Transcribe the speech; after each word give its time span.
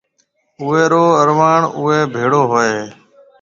اوئيَ 0.61 0.83
رو 0.91 1.03
اروڻ 1.21 1.59
اوئيَ 1.77 1.99
ڀيڙو 2.13 2.41
ھوئيَ 2.51 2.69
ھيََََ 2.75 2.85